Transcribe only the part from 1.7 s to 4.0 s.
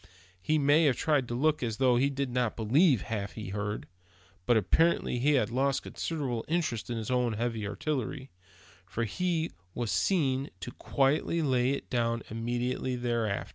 though he did not believe half he heard;